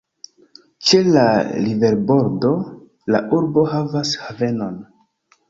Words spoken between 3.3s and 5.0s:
urbo havas havenon.